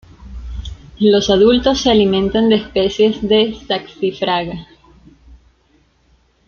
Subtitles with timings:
[0.99, 4.65] Los adultos se alimentan de especies de Saxifraga.